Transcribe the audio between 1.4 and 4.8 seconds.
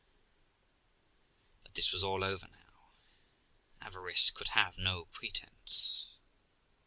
But this was all over now; avarice could have